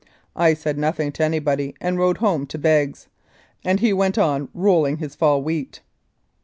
I 0.35 0.55
said 0.55 0.79
nothing 0.79 1.11
to 1.11 1.23
anybody, 1.23 1.75
and 1.79 1.99
rode 1.99 2.17
home 2.17 2.47
to 2.47 2.57
Begg's, 2.57 3.07
and 3.63 3.79
he 3.81 3.93
went 3.93 4.17
on 4.17 4.49
rolling 4.51 4.97
his 4.97 5.13
fall 5.13 5.43
wheat. 5.43 5.81